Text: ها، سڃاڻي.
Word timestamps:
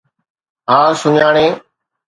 ها، 0.69 0.79
سڃاڻي. 1.01 1.47